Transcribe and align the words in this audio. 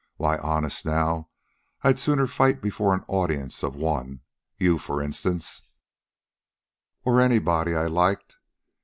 Why, 0.17 0.39
honest, 0.39 0.83
now, 0.83 1.29
I'd 1.83 1.99
sooner 1.99 2.25
fight 2.25 2.59
before 2.59 2.95
an 2.95 3.05
audience 3.07 3.61
of 3.63 3.75
one 3.75 4.21
you 4.57 4.79
for 4.79 4.99
instance, 4.99 5.61
or 7.05 7.21
anybody 7.21 7.75
I 7.75 7.85
liked. 7.85 8.39